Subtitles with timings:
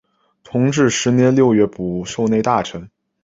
[0.43, 2.89] 同治十年六月补授内大臣。